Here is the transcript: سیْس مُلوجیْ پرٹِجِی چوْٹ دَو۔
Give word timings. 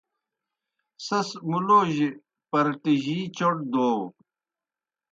سیْس 1.05 1.29
مُلوجیْ 1.49 2.07
پرٹِجِی 2.49 3.19
چوْٹ 3.37 3.57
دَو۔ 3.71 3.89